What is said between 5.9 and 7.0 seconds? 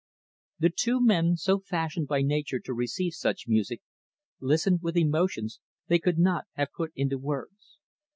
could not have put